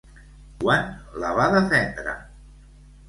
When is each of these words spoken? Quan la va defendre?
Quan 0.63 0.87
la 1.25 1.35
va 1.41 1.47
defendre? 1.57 2.17